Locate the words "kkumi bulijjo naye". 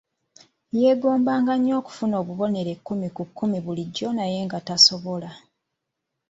3.29-4.39